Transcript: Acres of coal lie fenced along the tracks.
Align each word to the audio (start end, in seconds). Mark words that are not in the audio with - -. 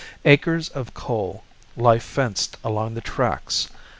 Acres 0.25 0.67
of 0.69 0.95
coal 0.95 1.43
lie 1.77 1.99
fenced 1.99 2.57
along 2.63 2.95
the 2.95 3.01
tracks. 3.01 3.67